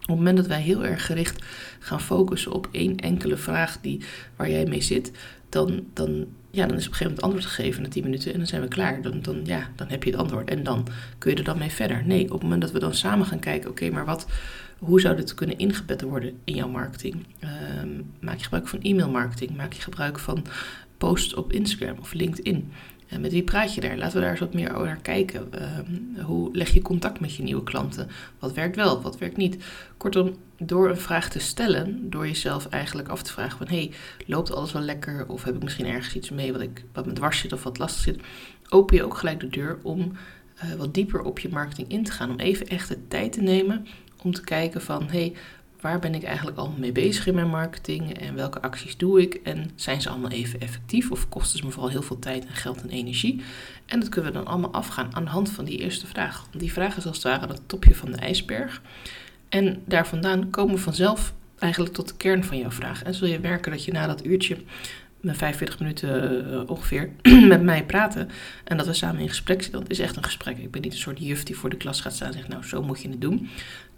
Op 0.00 0.16
het 0.16 0.16
moment 0.16 0.36
dat 0.36 0.46
wij 0.46 0.60
heel 0.60 0.84
erg 0.84 1.06
gericht 1.06 1.44
gaan 1.78 2.00
focussen 2.00 2.52
op 2.52 2.68
één 2.70 2.96
enkele 2.96 3.36
vraag 3.36 3.80
die, 3.80 4.00
waar 4.36 4.50
jij 4.50 4.64
mee 4.64 4.80
zit, 4.80 5.12
dan, 5.48 5.86
dan, 5.92 6.26
ja, 6.50 6.66
dan 6.66 6.76
is 6.76 6.86
op 6.86 6.92
een 6.92 6.96
gegeven 6.96 7.04
moment 7.04 7.22
antwoord 7.22 7.44
gegeven 7.44 7.82
na 7.82 7.88
10 7.88 8.02
minuten 8.02 8.32
en 8.32 8.38
dan 8.38 8.46
zijn 8.46 8.62
we 8.62 8.68
klaar. 8.68 9.02
Dan, 9.02 9.22
dan, 9.22 9.40
ja, 9.44 9.70
dan 9.76 9.88
heb 9.88 10.04
je 10.04 10.10
het 10.10 10.20
antwoord 10.20 10.48
en 10.50 10.62
dan 10.62 10.86
kun 11.18 11.30
je 11.30 11.36
er 11.36 11.44
dan 11.44 11.58
mee 11.58 11.70
verder. 11.70 12.02
Nee, 12.04 12.24
op 12.24 12.30
het 12.30 12.42
moment 12.42 12.60
dat 12.60 12.70
we 12.70 12.78
dan 12.78 12.94
samen 12.94 13.26
gaan 13.26 13.38
kijken, 13.38 13.70
oké, 13.70 13.90
maar 13.90 14.04
wat, 14.04 14.26
hoe 14.78 15.00
zou 15.00 15.16
dit 15.16 15.34
kunnen 15.34 15.58
ingebed 15.58 16.02
worden 16.02 16.38
in 16.44 16.54
jouw 16.54 16.68
marketing? 16.68 17.26
Ehm, 17.38 17.88
maak 18.20 18.36
je 18.36 18.42
gebruik 18.42 18.68
van 18.68 18.82
e-mail 18.82 19.10
marketing? 19.10 19.56
Maak 19.56 19.72
je 19.72 19.82
gebruik 19.82 20.18
van 20.18 20.44
posts 20.98 21.34
op 21.34 21.52
Instagram 21.52 21.98
of 21.98 22.12
LinkedIn? 22.12 22.72
En 23.10 23.20
met 23.20 23.32
wie 23.32 23.42
praat 23.42 23.74
je 23.74 23.80
daar? 23.80 23.96
Laten 23.96 24.14
we 24.14 24.20
daar 24.20 24.30
eens 24.30 24.40
wat 24.40 24.54
meer 24.54 24.72
naar 24.72 25.00
kijken. 25.02 25.52
Ehm, 25.52 26.24
hoe 26.24 26.56
leg 26.56 26.70
je 26.70 26.82
contact 26.82 27.20
met 27.20 27.34
je 27.34 27.42
nieuwe 27.42 27.62
klanten? 27.62 28.08
Wat 28.38 28.52
werkt 28.52 28.76
wel, 28.76 29.02
wat 29.02 29.18
werkt 29.18 29.36
niet? 29.36 29.64
Kortom, 29.96 30.36
door 30.58 30.88
een 30.88 30.96
vraag 30.96 31.30
te 31.30 31.38
stellen, 31.38 32.10
door 32.10 32.26
jezelf 32.26 32.66
eigenlijk 32.66 33.08
af 33.08 33.22
te 33.22 33.32
vragen 33.32 33.58
van... 33.58 33.68
hey, 33.68 33.92
loopt 34.26 34.54
alles 34.54 34.72
wel 34.72 34.82
lekker? 34.82 35.28
Of 35.28 35.44
heb 35.44 35.54
ik 35.54 35.62
misschien 35.62 35.86
ergens 35.86 36.14
iets 36.14 36.30
mee 36.30 36.52
wat, 36.52 36.60
ik, 36.60 36.84
wat 36.92 37.06
me 37.06 37.12
dwars 37.12 37.38
zit 37.38 37.52
of 37.52 37.62
wat 37.62 37.78
lastig 37.78 38.02
zit? 38.02 38.20
Open 38.68 38.96
je 38.96 39.04
ook 39.04 39.16
gelijk 39.16 39.40
de 39.40 39.48
deur 39.48 39.78
om 39.82 40.12
uh, 40.64 40.72
wat 40.72 40.94
dieper 40.94 41.22
op 41.22 41.38
je 41.38 41.48
marketing 41.48 41.88
in 41.88 42.04
te 42.04 42.12
gaan. 42.12 42.30
Om 42.30 42.38
even 42.38 42.66
echt 42.66 42.88
de 42.88 43.08
tijd 43.08 43.32
te 43.32 43.42
nemen 43.42 43.86
om 44.22 44.32
te 44.32 44.44
kijken 44.44 44.80
van... 44.80 45.08
hey, 45.08 45.34
waar 45.80 45.98
ben 45.98 46.14
ik 46.14 46.22
eigenlijk 46.22 46.56
al 46.56 46.74
mee 46.78 46.92
bezig 46.92 47.26
in 47.26 47.34
mijn 47.34 47.48
marketing 47.48 48.18
en 48.18 48.34
welke 48.34 48.62
acties 48.62 48.96
doe 48.96 49.20
ik 49.20 49.34
en 49.34 49.70
zijn 49.74 50.00
ze 50.00 50.08
allemaal 50.08 50.30
even 50.30 50.60
effectief 50.60 51.10
of 51.10 51.28
kosten 51.28 51.58
ze 51.58 51.64
me 51.64 51.70
vooral 51.70 51.90
heel 51.90 52.02
veel 52.02 52.18
tijd 52.18 52.46
en 52.46 52.54
geld 52.54 52.82
en 52.82 52.88
energie. 52.88 53.42
En 53.86 54.00
dat 54.00 54.08
kunnen 54.08 54.32
we 54.32 54.38
dan 54.38 54.46
allemaal 54.46 54.72
afgaan 54.72 55.14
aan 55.14 55.24
de 55.24 55.30
hand 55.30 55.50
van 55.50 55.64
die 55.64 55.78
eerste 55.78 56.06
vraag. 56.06 56.46
Die 56.50 56.72
vraag 56.72 56.96
is 56.96 57.06
als 57.06 57.16
het 57.16 57.24
ware 57.24 57.46
het 57.46 57.68
topje 57.68 57.94
van 57.94 58.10
de 58.10 58.16
ijsberg. 58.16 58.82
En 59.48 59.82
daar 59.84 60.06
vandaan 60.06 60.50
komen 60.50 60.74
we 60.74 60.80
vanzelf 60.80 61.32
eigenlijk 61.58 61.94
tot 61.94 62.08
de 62.08 62.16
kern 62.16 62.44
van 62.44 62.58
jouw 62.58 62.70
vraag. 62.70 63.02
En 63.02 63.14
zul 63.14 63.28
je 63.28 63.40
werken 63.40 63.70
dat 63.70 63.84
je 63.84 63.92
na 63.92 64.06
dat 64.06 64.24
uurtje 64.24 64.56
45 65.22 65.78
minuten 65.78 66.46
uh, 66.50 66.60
ongeveer 66.66 67.10
met 67.48 67.62
mij 67.62 67.84
praten. 67.84 68.28
En 68.64 68.76
dat 68.76 68.86
we 68.86 68.92
samen 68.92 69.20
in 69.20 69.28
gesprek 69.28 69.62
zitten. 69.62 69.80
Dat 69.80 69.90
is 69.90 69.98
echt 69.98 70.16
een 70.16 70.24
gesprek. 70.24 70.58
Ik 70.58 70.70
ben 70.70 70.82
niet 70.82 70.92
een 70.92 70.98
soort 70.98 71.18
juf 71.18 71.42
die 71.42 71.56
voor 71.56 71.70
de 71.70 71.76
klas 71.76 72.00
gaat 72.00 72.14
staan 72.14 72.28
en 72.28 72.34
zegt: 72.34 72.48
Nou, 72.48 72.64
zo 72.64 72.82
moet 72.82 73.02
je 73.02 73.08
het 73.08 73.20
doen. 73.20 73.48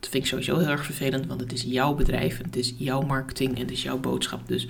Dat 0.01 0.11
vind 0.11 0.25
ik 0.25 0.31
sowieso 0.31 0.59
heel 0.59 0.69
erg 0.69 0.85
vervelend, 0.85 1.27
want 1.27 1.41
het 1.41 1.53
is 1.53 1.63
jouw 1.63 1.95
bedrijf, 1.95 2.39
het 2.39 2.57
is 2.57 2.75
jouw 2.79 3.01
marketing 3.01 3.55
en 3.55 3.61
het 3.61 3.71
is 3.71 3.83
jouw 3.83 3.99
boodschap. 3.99 4.49
Dus 4.49 4.69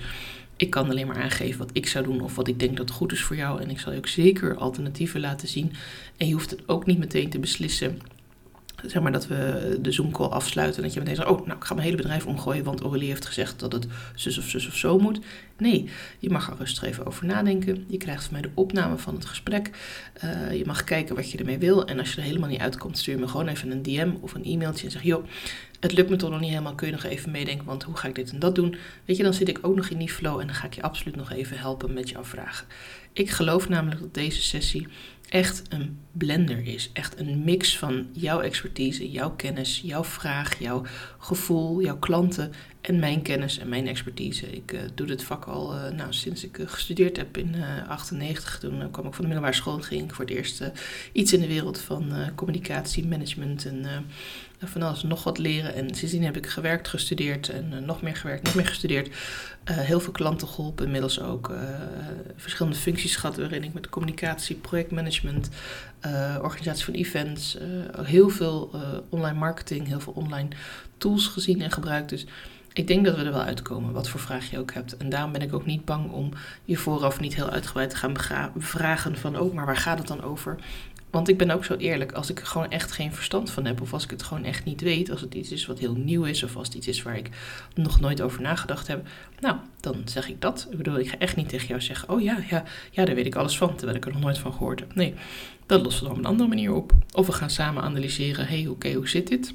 ik 0.57 0.69
kan 0.69 0.89
alleen 0.89 1.07
maar 1.07 1.21
aangeven 1.21 1.59
wat 1.59 1.69
ik 1.73 1.87
zou 1.87 2.05
doen 2.05 2.21
of 2.21 2.35
wat 2.35 2.47
ik 2.47 2.59
denk 2.59 2.77
dat 2.77 2.91
goed 2.91 3.11
is 3.11 3.23
voor 3.23 3.35
jou. 3.35 3.61
En 3.61 3.69
ik 3.69 3.79
zal 3.79 3.91
je 3.91 3.97
ook 3.97 4.07
zeker 4.07 4.55
alternatieven 4.55 5.19
laten 5.19 5.47
zien. 5.47 5.71
En 6.17 6.27
je 6.27 6.33
hoeft 6.33 6.49
het 6.49 6.67
ook 6.67 6.85
niet 6.85 6.99
meteen 6.99 7.29
te 7.29 7.39
beslissen 7.39 7.99
zeg 8.85 9.01
maar 9.01 9.11
dat 9.11 9.27
we 9.27 9.77
de 9.81 9.91
Zoom-call 9.91 10.27
afsluiten. 10.27 10.77
En 10.77 10.83
dat 10.83 10.93
je 10.93 10.99
meteen 10.99 11.15
zegt, 11.15 11.29
oh, 11.29 11.45
nou, 11.45 11.57
ik 11.57 11.63
ga 11.63 11.73
mijn 11.73 11.85
hele 11.85 12.01
bedrijf 12.01 12.25
omgooien, 12.25 12.63
want 12.63 12.81
Aurélie 12.81 13.07
heeft 13.07 13.25
gezegd 13.25 13.59
dat 13.59 13.71
het 13.71 13.87
zus 14.15 14.37
of 14.37 14.49
zus 14.49 14.67
of 14.67 14.75
zo 14.75 14.99
moet. 14.99 15.19
Nee, 15.57 15.89
je 16.19 16.29
mag 16.29 16.49
er 16.49 16.57
rustig 16.57 16.83
even 16.83 17.05
over 17.05 17.25
nadenken. 17.25 17.85
Je 17.87 17.97
krijgt 17.97 18.23
van 18.23 18.33
mij 18.33 18.41
de 18.41 18.49
opname 18.53 18.97
van 18.97 19.13
het 19.15 19.25
gesprek. 19.25 19.69
Uh, 20.23 20.57
je 20.57 20.65
mag 20.65 20.83
kijken 20.83 21.15
wat 21.15 21.31
je 21.31 21.37
ermee 21.37 21.57
wil. 21.57 21.87
En 21.87 21.99
als 21.99 22.13
je 22.13 22.17
er 22.17 22.27
helemaal 22.27 22.49
niet 22.49 22.59
uitkomt, 22.59 22.97
stuur 22.97 23.19
me 23.19 23.27
gewoon 23.27 23.47
even 23.47 23.71
een 23.71 23.83
DM 23.83 24.11
of 24.21 24.33
een 24.33 24.45
e-mailtje 24.45 24.85
en 24.85 24.91
zeg, 24.91 25.03
joh, 25.03 25.25
het 25.79 25.91
lukt 25.91 26.09
me 26.09 26.15
toch 26.15 26.29
nog 26.29 26.39
niet 26.39 26.49
helemaal, 26.49 26.75
kun 26.75 26.87
je 26.87 26.93
nog 26.93 27.03
even 27.03 27.31
meedenken, 27.31 27.65
want 27.65 27.83
hoe 27.83 27.97
ga 27.97 28.07
ik 28.07 28.15
dit 28.15 28.31
en 28.31 28.39
dat 28.39 28.55
doen? 28.55 28.75
Weet 29.05 29.17
je, 29.17 29.23
dan 29.23 29.33
zit 29.33 29.49
ik 29.49 29.59
ook 29.61 29.75
nog 29.75 29.89
in 29.89 29.97
die 29.97 30.11
flow 30.11 30.39
en 30.39 30.45
dan 30.45 30.55
ga 30.55 30.65
ik 30.65 30.73
je 30.73 30.81
absoluut 30.81 31.15
nog 31.15 31.31
even 31.31 31.57
helpen 31.57 31.93
met 31.93 32.09
jouw 32.09 32.23
vragen. 32.23 32.67
Ik 33.13 33.29
geloof 33.29 33.69
namelijk 33.69 34.01
dat 34.01 34.13
deze 34.13 34.41
sessie 34.41 34.87
echt 35.33 35.61
een 35.69 35.99
blender 36.11 36.67
is. 36.67 36.89
Echt 36.93 37.19
een 37.19 37.43
mix 37.43 37.77
van 37.77 38.07
jouw 38.11 38.41
expertise, 38.41 39.11
jouw 39.11 39.31
kennis, 39.31 39.81
jouw 39.83 40.03
vraag, 40.03 40.59
jouw 40.59 40.85
gevoel, 41.17 41.81
jouw 41.81 41.97
klanten 41.97 42.51
en 42.83 42.99
mijn 42.99 43.21
kennis 43.21 43.57
en 43.57 43.69
mijn 43.69 43.87
expertise. 43.87 44.49
Ik 44.51 44.71
uh, 44.71 44.79
doe 44.93 45.07
dit 45.07 45.23
vak 45.23 45.45
al 45.45 45.75
uh, 45.75 45.89
nou, 45.89 46.13
sinds 46.13 46.43
ik 46.43 46.57
uh, 46.57 46.67
gestudeerd 46.67 47.17
heb 47.17 47.37
in 47.37 47.51
1998. 47.51 48.59
Toen 48.59 48.91
kwam 48.91 49.05
ik 49.05 49.13
van 49.13 49.21
de 49.21 49.29
middelbare 49.29 49.55
school 49.55 49.75
en 49.75 49.83
ging 49.83 50.03
ik 50.03 50.13
voor 50.13 50.25
het 50.25 50.33
eerst 50.33 50.63
iets 51.11 51.33
in 51.33 51.39
de 51.39 51.47
wereld 51.47 51.79
van 51.79 52.13
communicatie, 52.35 53.07
management 53.07 53.65
en 53.65 53.85
van 54.59 54.81
alles 54.81 55.03
nog 55.03 55.23
wat 55.23 55.37
leren. 55.37 55.73
En 55.73 55.95
sindsdien 55.95 56.23
heb 56.23 56.37
ik 56.37 56.47
gewerkt, 56.47 56.87
gestudeerd 56.87 57.49
en 57.49 57.85
nog 57.85 58.01
meer 58.01 58.15
gewerkt, 58.15 58.43
nog 58.43 58.55
meer 58.55 58.67
gestudeerd. 58.67 59.15
heel 59.63 59.99
veel 59.99 60.11
klanten 60.11 60.47
geholpen, 60.47 60.85
inmiddels 60.85 61.19
ook 61.21 61.51
verschillende 62.35 62.77
functies 62.77 63.15
gehad 63.15 63.37
waarin 63.37 63.63
ik 63.63 63.73
met 63.73 63.89
communicatie, 63.89 64.55
projectmanagement, 64.55 65.49
organisatie 66.41 66.85
van 66.85 66.93
events, 66.93 67.57
heel 68.03 68.29
veel 68.29 68.71
online 69.09 69.39
marketing, 69.39 69.87
heel 69.87 69.99
veel 69.99 70.13
online 70.13 70.49
tools 70.97 71.27
gezien 71.27 71.61
en 71.61 71.71
gebruikt. 71.71 72.09
Dus 72.09 72.25
ik 72.73 72.87
denk 72.87 73.05
dat 73.05 73.15
we 73.15 73.23
er 73.23 73.31
wel 73.31 73.41
uitkomen, 73.41 73.93
wat 73.93 74.09
voor 74.09 74.19
vraag 74.19 74.49
je 74.49 74.59
ook 74.59 74.73
hebt. 74.73 74.97
En 74.97 75.09
daarom 75.09 75.31
ben 75.31 75.41
ik 75.41 75.53
ook 75.53 75.65
niet 75.65 75.85
bang 75.85 76.11
om 76.11 76.29
je 76.65 76.77
vooraf 76.77 77.19
niet 77.19 77.35
heel 77.35 77.49
uitgebreid 77.49 77.89
te 77.89 77.95
gaan 77.95 78.15
vragen 78.57 79.17
van, 79.17 79.39
oh, 79.39 79.53
maar 79.53 79.65
waar 79.65 79.77
gaat 79.77 79.97
het 79.97 80.07
dan 80.07 80.23
over? 80.23 80.57
Want 81.09 81.29
ik 81.29 81.37
ben 81.37 81.51
ook 81.51 81.65
zo 81.65 81.75
eerlijk, 81.75 82.11
als 82.11 82.29
ik 82.29 82.39
er 82.39 82.45
gewoon 82.45 82.69
echt 82.69 82.91
geen 82.91 83.13
verstand 83.13 83.51
van 83.51 83.65
heb, 83.65 83.81
of 83.81 83.93
als 83.93 84.03
ik 84.03 84.09
het 84.09 84.23
gewoon 84.23 84.43
echt 84.43 84.65
niet 84.65 84.81
weet, 84.81 85.11
als 85.11 85.21
het 85.21 85.33
iets 85.33 85.51
is 85.51 85.65
wat 85.65 85.79
heel 85.79 85.93
nieuw 85.93 86.23
is, 86.23 86.43
of 86.43 86.55
als 86.55 86.67
het 86.67 86.75
iets 86.75 86.87
is 86.87 87.01
waar 87.01 87.17
ik 87.17 87.29
nog 87.75 87.99
nooit 87.99 88.21
over 88.21 88.41
nagedacht 88.41 88.87
heb, 88.87 89.07
nou, 89.39 89.55
dan 89.79 90.01
zeg 90.05 90.29
ik 90.29 90.41
dat. 90.41 90.67
Ik 90.71 90.77
bedoel, 90.77 90.99
ik 90.99 91.09
ga 91.09 91.17
echt 91.17 91.35
niet 91.35 91.49
tegen 91.49 91.67
jou 91.67 91.81
zeggen, 91.81 92.09
oh 92.09 92.21
ja, 92.21 92.37
ja, 92.49 92.63
ja, 92.91 93.05
daar 93.05 93.15
weet 93.15 93.25
ik 93.25 93.35
alles 93.35 93.57
van, 93.57 93.75
terwijl 93.75 93.97
ik 93.97 94.05
er 94.05 94.11
nog 94.11 94.21
nooit 94.21 94.37
van 94.37 94.53
gehoord 94.53 94.79
heb. 94.79 94.95
Nee, 94.95 95.13
dat 95.65 95.81
lossen 95.81 96.03
we 96.03 96.09
dan 96.09 96.17
op 96.17 96.23
een 96.23 96.29
andere 96.31 96.49
manier 96.49 96.73
op. 96.73 96.91
Of 97.11 97.25
we 97.25 97.31
gaan 97.31 97.49
samen 97.49 97.83
analyseren, 97.83 98.47
hey, 98.47 98.67
oké, 98.67 98.93
hoe 98.93 99.09
zit 99.09 99.27
dit? 99.27 99.53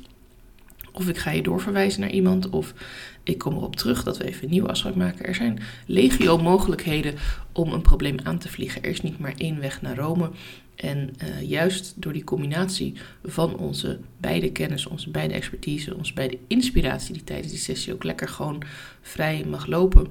Of 0.92 1.08
ik 1.08 1.16
ga 1.16 1.30
je 1.30 1.42
doorverwijzen 1.42 2.00
naar 2.00 2.10
iemand. 2.10 2.50
Of 2.50 2.74
ik 3.22 3.38
kom 3.38 3.54
erop 3.54 3.76
terug 3.76 4.02
dat 4.02 4.16
we 4.16 4.24
even 4.24 4.44
een 4.44 4.50
nieuwe 4.50 4.68
afspraak 4.68 4.94
maken. 4.94 5.26
Er 5.26 5.34
zijn 5.34 5.58
legio 5.86 6.38
mogelijkheden 6.38 7.14
om 7.52 7.72
een 7.72 7.82
probleem 7.82 8.16
aan 8.22 8.38
te 8.38 8.48
vliegen. 8.48 8.82
Er 8.82 8.90
is 8.90 9.00
niet 9.00 9.18
maar 9.18 9.34
één 9.36 9.60
weg 9.60 9.82
naar 9.82 9.96
Rome. 9.96 10.30
En 10.74 11.10
uh, 11.22 11.42
juist 11.48 11.94
door 11.96 12.12
die 12.12 12.24
combinatie 12.24 12.94
van 13.24 13.56
onze 13.56 13.98
beide 14.20 14.52
kennis, 14.52 14.86
onze 14.86 15.10
beide 15.10 15.34
expertise, 15.34 15.96
onze 15.96 16.12
beide 16.12 16.38
inspiratie, 16.46 17.12
die 17.12 17.24
tijdens 17.24 17.50
die 17.50 17.58
sessie 17.58 17.92
ook 17.92 18.04
lekker 18.04 18.28
gewoon 18.28 18.62
vrij 19.00 19.44
mag 19.48 19.66
lopen, 19.66 20.06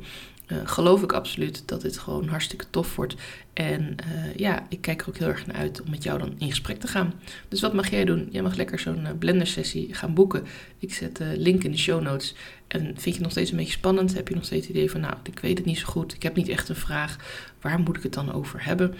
uh, 0.48 0.58
geloof 0.63 1.04
ik 1.04 1.12
absoluut 1.12 1.63
dat 1.66 1.82
dit 1.82 1.98
gewoon 1.98 2.27
hartstikke 2.27 2.66
tof 2.70 2.96
wordt. 2.96 3.16
En 3.54 3.82
uh, 3.82 4.36
ja, 4.36 4.66
ik 4.70 4.82
kijk 4.82 5.01
er 5.01 5.10
ook 5.10 5.18
heel 5.18 5.27
erg 5.27 5.48
naar 5.48 5.56
uit 5.56 5.82
om 5.82 5.89
met 5.89 6.04
jou 6.04 6.20
dan 6.20 6.34
in 6.38 6.50
gesprek 6.50 6.80
te 6.80 6.88
gaan. 6.88 7.13
Dus 7.48 7.62
wat 7.62 7.74
mag 7.74 7.89
jij 7.89 8.06
doen? 8.06 8.27
Jij 8.32 8.42
mag 8.42 8.56
lekker 8.56 8.80
zo'n 8.80 9.01
uh, 9.01 9.10
blender 9.20 9.48
sessie 9.48 9.94
gaan 9.94 10.13
boeken. 10.13 10.46
Ik 10.80 10.94
zet 10.94 11.16
de 11.16 11.34
link 11.38 11.63
in 11.63 11.72
de 11.72 11.77
show 11.77 12.01
notes. 12.01 12.36
En 12.68 12.82
vind 12.82 13.04
je 13.04 13.12
het 13.12 13.20
nog 13.20 13.32
steeds 13.32 13.51
een 13.51 13.58
beetje 13.58 13.72
spannend? 13.72 14.13
Heb 14.13 14.27
je 14.27 14.36
nog 14.36 14.46
steeds 14.46 14.68
het 14.68 14.75
idee 14.75 14.92
van, 14.92 15.01
nou, 15.01 15.13
ik 15.24 15.39
weet 15.39 15.58
het 15.58 15.68
niet 15.68 15.80
zo 15.80 15.86
goed. 15.86 16.13
Ik 16.13 16.24
heb 16.24 16.36
niet 16.36 16.50
echt 16.50 16.70
een 16.70 16.75
vraag. 16.75 17.18
Waar 17.62 17.80
moet 17.80 17.98
ik 17.98 18.04
het 18.04 18.13
dan 18.13 18.34
over 18.34 18.66
hebben? 18.66 18.96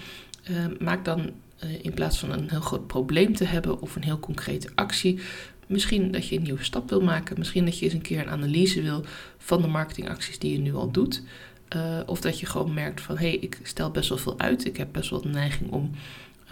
maak 0.80 1.06
dan 1.06 1.32
in 1.82 1.94
plaats 1.94 2.20
van 2.20 2.32
een 2.32 2.50
heel 2.50 2.62
groot 2.62 2.88
probleem 2.88 3.36
te 3.36 3.44
hebben 3.44 3.82
of 3.82 3.96
een 3.96 4.04
heel 4.04 4.20
concrete 4.20 4.70
actie, 4.76 5.20
Misschien 5.68 6.12
dat 6.12 6.28
je 6.28 6.36
een 6.36 6.44
nieuwe 6.44 6.64
stap 6.64 6.90
wil 6.90 7.02
maken. 7.02 7.38
Misschien 7.38 7.66
dat 7.66 7.80
je 7.80 7.86
eens 7.86 7.94
een 7.94 8.02
keer 8.02 8.20
een 8.20 8.30
analyse 8.30 8.82
wil 8.82 9.06
van 9.38 9.62
de 9.62 9.68
marketingacties 9.68 10.40
die 10.40 10.52
je 10.52 10.60
nu 10.60 10.76
al 10.76 10.92
doet. 10.92 11.24
Uh, 11.76 12.00
of 12.06 12.22
dat 12.22 12.40
je 12.40 12.46
gewoon 12.46 12.74
merkt 12.74 13.02
van 13.02 13.18
hé, 13.18 13.28
hey, 13.28 13.38
ik 13.38 13.60
stel 13.64 13.92
best 13.92 14.10
wel 14.10 14.18
veel 14.18 14.40
uit. 14.40 14.66
Ik 14.66 14.78
heb 14.78 14.88
best 14.92 15.10
wel 15.10 15.22
de 15.22 15.30
neiging 15.30 15.72
om 15.72 15.92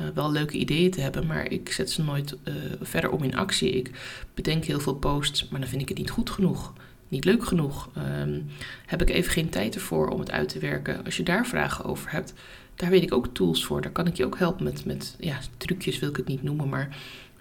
uh, 0.01 0.07
wel 0.13 0.31
leuke 0.31 0.57
ideeën 0.57 0.91
te 0.91 1.01
hebben, 1.01 1.25
maar 1.25 1.51
ik 1.51 1.71
zet 1.71 1.91
ze 1.91 2.03
nooit 2.03 2.37
uh, 2.43 2.53
verder 2.81 3.09
om 3.09 3.23
in 3.23 3.35
actie. 3.35 3.71
Ik 3.71 3.91
bedenk 4.33 4.63
heel 4.65 4.79
veel 4.79 4.95
posts, 4.95 5.49
maar 5.49 5.59
dan 5.59 5.69
vind 5.69 5.81
ik 5.81 5.89
het 5.89 5.97
niet 5.97 6.09
goed 6.09 6.29
genoeg. 6.29 6.73
Niet 7.07 7.25
leuk 7.25 7.45
genoeg. 7.45 7.89
Um, 8.21 8.45
heb 8.85 9.01
ik 9.01 9.09
even 9.09 9.31
geen 9.31 9.49
tijd 9.49 9.75
ervoor 9.75 10.07
om 10.07 10.19
het 10.19 10.31
uit 10.31 10.49
te 10.49 10.59
werken. 10.59 11.05
Als 11.05 11.17
je 11.17 11.23
daar 11.23 11.47
vragen 11.47 11.85
over 11.85 12.11
hebt, 12.11 12.33
daar 12.75 12.89
weet 12.89 13.03
ik 13.03 13.13
ook 13.13 13.27
tools 13.33 13.65
voor. 13.65 13.81
Daar 13.81 13.91
kan 13.91 14.07
ik 14.07 14.15
je 14.15 14.25
ook 14.25 14.37
helpen 14.37 14.63
met, 14.63 14.85
met 14.85 15.15
ja, 15.19 15.39
trucjes, 15.57 15.99
wil 15.99 16.09
ik 16.09 16.15
het 16.17 16.27
niet 16.27 16.43
noemen, 16.43 16.69
maar 16.69 16.97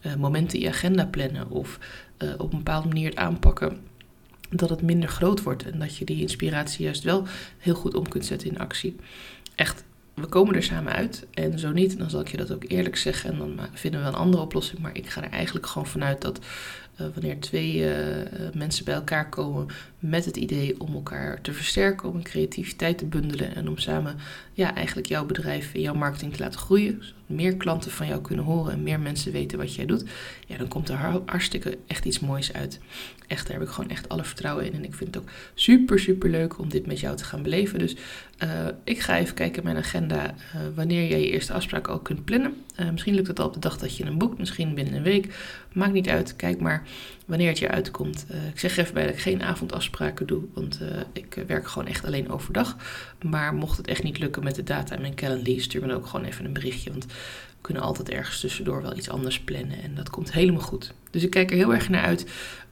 uh, 0.07 0.15
momenten 0.15 0.59
in 0.59 0.65
je 0.65 0.71
agenda 0.71 1.07
plannen 1.07 1.51
of 1.51 1.79
uh, 2.19 2.33
op 2.39 2.53
een 2.53 2.59
bepaalde 2.59 2.89
manier 2.89 3.09
het 3.09 3.19
aanpakken 3.19 3.79
dat 4.51 4.71
het 4.71 4.83
minder 4.83 5.09
groot 5.09 5.43
wordt 5.43 5.71
en 5.71 5.79
dat 5.79 5.97
je 5.97 6.05
die 6.05 6.21
inspiratie 6.21 6.85
juist 6.85 7.03
wel 7.03 7.27
heel 7.59 7.75
goed 7.75 7.95
om 7.95 8.09
kunt 8.09 8.27
zetten 8.27 8.49
in 8.49 8.59
actie. 8.59 8.97
Echt, 9.55 9.85
we 10.15 10.27
komen 10.27 10.55
er 10.55 10.63
samen 10.63 10.93
uit 10.93 11.27
en 11.31 11.59
zo 11.59 11.73
niet, 11.73 11.99
dan 11.99 12.11
zal 12.11 12.21
ik 12.21 12.29
je 12.29 12.37
dat 12.37 12.53
ook 12.53 12.65
eerlijk 12.69 12.97
zeggen 12.97 13.31
en 13.31 13.39
dan 13.39 13.61
vinden 13.73 14.01
we 14.01 14.07
een 14.07 14.15
andere 14.15 14.43
oplossing. 14.43 14.81
Maar 14.81 14.97
ik 14.97 15.09
ga 15.09 15.23
er 15.23 15.31
eigenlijk 15.31 15.67
gewoon 15.67 15.87
vanuit 15.87 16.21
dat 16.21 16.39
uh, 17.01 17.07
wanneer 17.15 17.41
twee 17.41 17.77
uh, 17.77 17.89
mensen 18.53 18.85
bij 18.85 18.95
elkaar 18.95 19.29
komen 19.29 19.67
met 19.99 20.25
het 20.25 20.37
idee 20.37 20.81
om 20.81 20.95
elkaar 20.95 21.41
te 21.41 21.53
versterken, 21.53 22.09
om 22.09 22.23
creativiteit 22.23 22.99
te 22.99 23.07
bundelen 23.07 23.55
en 23.55 23.69
om 23.69 23.79
samen 23.79 24.17
ja, 24.53 24.75
eigenlijk 24.75 25.07
jouw 25.07 25.27
bedrijf 25.27 25.75
en 25.75 25.81
jouw 25.81 25.95
marketing 25.95 26.33
te 26.33 26.43
laten 26.43 26.61
groeien, 26.61 26.93
zodat 26.93 27.15
meer 27.27 27.57
klanten 27.57 27.91
van 27.91 28.07
jou 28.07 28.21
kunnen 28.21 28.45
horen 28.45 28.73
en 28.73 28.83
meer 28.83 29.01
mensen 29.01 29.33
weten 29.33 29.59
wat 29.59 29.75
jij 29.75 29.87
doet, 29.87 30.05
ja, 30.47 30.57
dan 30.57 30.69
komt 30.69 30.89
er 30.89 30.97
hartstikke 31.27 31.79
echt 31.87 32.05
iets 32.05 32.21
moois 32.21 32.53
uit. 32.53 32.81
Echt, 33.27 33.47
daar 33.47 33.59
heb 33.59 33.67
ik 33.67 33.73
gewoon 33.73 33.91
echt 33.91 34.09
alle 34.09 34.25
vertrouwen 34.25 34.67
in 34.67 34.73
en 34.73 34.85
ik 34.85 34.95
vind 34.95 35.15
het 35.15 35.25
ook 35.25 35.31
super, 35.55 35.99
super 35.99 36.31
leuk 36.31 36.59
om 36.59 36.69
dit 36.69 36.87
met 36.87 37.01
jou 37.01 37.17
te 37.17 37.25
gaan 37.25 37.43
beleven. 37.43 37.79
Dus 37.79 37.97
ik 38.85 39.01
ga 39.01 39.19
even 39.19 39.35
kijken 39.35 39.57
in 39.59 39.65
mijn 39.65 39.85
agenda 39.85 40.35
wanneer 40.75 41.09
jij 41.09 41.21
je 41.21 41.31
eerste 41.31 41.53
afspraak 41.53 41.87
al 41.87 41.99
kunt 41.99 42.25
plannen. 42.25 42.55
Misschien 42.93 43.15
lukt 43.15 43.29
het 43.29 43.41
al 43.41 43.47
op 43.47 43.55
de 43.55 43.61
dag 43.61 43.79
dat 43.79 43.97
je 43.97 44.05
hem 44.05 44.19
boekt, 44.19 44.39
misschien 44.39 44.75
binnen 44.75 44.95
een 44.95 45.03
week. 45.03 45.39
Maakt 45.73 45.93
niet 45.93 46.09
uit, 46.09 46.37
kijk 46.37 46.61
maar 46.61 46.83
wanneer 47.25 47.49
het 47.49 47.59
je 47.59 47.69
uitkomt. 47.69 48.27
Uh, 48.31 48.49
ik 48.49 48.59
zeg 48.59 48.77
even 48.77 48.95
bij 48.95 49.05
dat 49.05 49.15
ik 49.15 49.21
geen 49.21 49.43
avondafspraken 49.43 50.27
doe, 50.27 50.43
want 50.55 50.79
uh, 50.83 50.89
ik 51.13 51.45
werk 51.47 51.69
gewoon 51.69 51.89
echt 51.89 52.05
alleen 52.05 52.31
overdag. 52.31 52.77
Maar 53.23 53.55
mocht 53.55 53.77
het 53.77 53.87
echt 53.87 54.03
niet 54.03 54.19
lukken 54.19 54.45
met 54.45 54.55
de 54.55 54.63
data 54.63 54.95
en 54.95 55.01
mijn 55.01 55.15
calendar, 55.15 55.61
stuur 55.61 55.81
me 55.81 55.87
dan 55.87 55.97
ook 55.97 56.07
gewoon 56.07 56.27
even 56.27 56.45
een 56.45 56.53
berichtje. 56.53 56.91
Want 56.91 57.05
we 57.05 57.13
kunnen 57.61 57.83
altijd 57.83 58.11
ergens 58.11 58.41
tussendoor 58.41 58.83
wel 58.83 58.97
iets 58.97 59.09
anders 59.09 59.41
plannen 59.41 59.83
en 59.83 59.95
dat 59.95 60.11
komt 60.11 60.33
helemaal 60.33 60.61
goed. 60.61 60.93
Dus 61.11 61.23
ik 61.23 61.31
kijk 61.31 61.51
er 61.51 61.57
heel 61.57 61.75
erg 61.75 61.89
naar 61.89 62.05
uit 62.05 62.27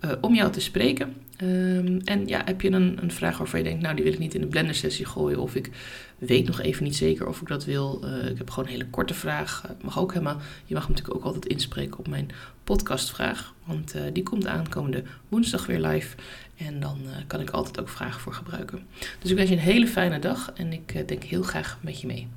uh, 0.05 0.13
om 0.21 0.35
jou 0.35 0.53
te 0.53 0.61
spreken. 0.61 1.15
Um, 1.43 2.01
en 2.05 2.27
ja, 2.27 2.43
heb 2.45 2.61
je 2.61 2.71
een, 2.71 2.99
een 3.03 3.13
vraag 3.13 3.39
waarvan 3.39 3.59
je 3.59 3.65
denkt, 3.65 3.83
nou 3.83 3.95
die 3.95 4.05
wil 4.05 4.13
ik 4.13 4.19
niet 4.19 4.35
in 4.35 4.41
de 4.41 4.47
blender 4.47 4.75
sessie 4.75 5.07
gooien 5.07 5.39
of 5.39 5.55
ik 5.55 5.71
weet 6.19 6.47
nog 6.47 6.61
even 6.61 6.85
niet 6.85 6.97
zeker 6.97 7.27
of 7.29 7.41
ik 7.41 7.49
dat 7.49 7.65
wil. 7.65 8.05
Ik 8.31 8.39
heb 8.39 8.51
gewoon 8.51 8.65
een 8.65 8.71
hele 8.75 8.87
korte 8.91 9.15
vraag. 9.15 9.65
Mag 9.83 9.99
ook 9.99 10.13
helemaal. 10.13 10.41
Je 10.65 10.75
mag 10.75 10.89
natuurlijk 10.89 11.17
ook 11.17 11.25
altijd 11.25 11.47
inspreken 11.47 11.99
op 11.99 12.09
mijn 12.09 12.31
podcastvraag. 12.65 13.55
Want 13.65 13.95
die 14.13 14.23
komt 14.23 14.42
aankomende 14.49 15.03
woensdag 15.29 15.67
weer 15.67 15.81
live. 15.81 16.17
En 16.57 16.81
dan 16.81 16.99
kan 17.27 17.41
ik 17.41 17.51
altijd 17.51 17.81
ook 17.81 17.89
vragen 17.89 18.21
voor 18.21 18.33
gebruiken. 18.33 18.87
Dus 19.19 19.31
ik 19.31 19.37
wens 19.37 19.49
je 19.49 19.55
een 19.55 19.63
hele 19.63 19.87
fijne 19.87 20.19
dag 20.19 20.53
en 20.55 20.73
ik 20.73 21.09
denk 21.09 21.23
heel 21.23 21.43
graag 21.43 21.79
met 21.81 22.01
je 22.01 22.07
mee. 22.07 22.29